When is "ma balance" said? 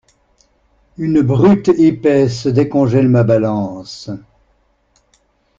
3.07-4.09